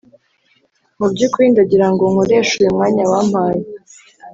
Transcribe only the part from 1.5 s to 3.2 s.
ndagirango nkoreshe uyumwanya